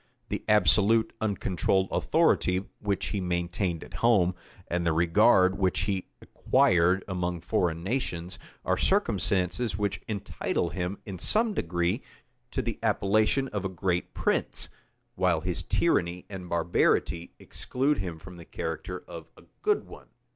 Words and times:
The 0.29 0.43
absolute, 0.49 1.13
uncontrolled 1.21 1.87
authority 1.91 2.65
which 2.79 3.05
he 3.09 3.21
maintained 3.21 3.83
at 3.83 3.93
home, 4.01 4.33
and 4.67 4.83
the 4.83 4.93
regard 4.93 5.59
which 5.59 5.81
he 5.81 6.07
acquired 6.23 7.03
among 7.07 7.41
foreign 7.41 7.83
nations, 7.83 8.39
are 8.65 8.77
circumstances 8.77 9.77
which 9.77 10.01
entitle 10.07 10.69
him, 10.69 10.97
in 11.05 11.19
some 11.19 11.53
degree, 11.53 12.01
to 12.49 12.63
the 12.63 12.79
appellation 12.81 13.47
of 13.49 13.63
a 13.63 13.69
great 13.69 14.15
prince; 14.15 14.69
while 15.13 15.41
his 15.41 15.61
tyranny 15.61 16.25
and 16.31 16.49
barbarity 16.49 17.35
exclude 17.37 17.99
him 17.99 18.17
from 18.17 18.37
the 18.37 18.43
character 18.45 19.03
of 19.07 19.29
a 19.37 19.43
good 19.61 19.83
one. 19.85 20.07